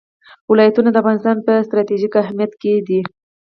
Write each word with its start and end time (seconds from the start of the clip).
ولایتونه 0.51 0.89
د 0.91 0.95
افغانستان 1.01 1.37
په 1.45 1.53
ستراتیژیک 1.67 2.13
اهمیت 2.23 2.51
کې 2.61 2.73
دي. 2.87 3.01